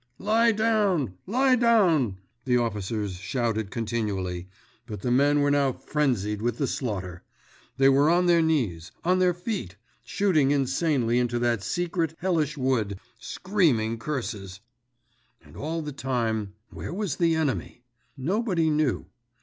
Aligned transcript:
"Lie 0.17 0.51
down! 0.53 1.13
Lie 1.27 1.55
down!" 1.57 2.17
the 2.45 2.57
officers 2.57 3.17
shouted 3.17 3.69
continually, 3.69 4.47
but 4.87 5.01
the 5.01 5.11
men 5.11 5.41
were 5.41 5.51
now 5.51 5.73
frenzied 5.73 6.41
with 6.41 6.57
the 6.57 6.65
slaughter; 6.65 7.21
they 7.77 7.87
were 7.87 8.09
on 8.09 8.25
their 8.25 8.41
knees, 8.41 8.91
on 9.05 9.19
their 9.19 9.35
feet, 9.35 9.75
shooting 10.03 10.49
insanely 10.49 11.19
into 11.19 11.37
that 11.37 11.61
secret, 11.61 12.15
hellish 12.17 12.57
wood, 12.57 12.97
screaming 13.19 13.99
curses. 13.99 14.59
And, 15.43 15.55
all 15.55 15.83
the 15.83 15.91
time, 15.91 16.55
where 16.71 16.91
was 16.95 17.17
the 17.17 17.35
enemy? 17.35 17.83
Nobody 18.17 18.71
knew. 18.71 19.05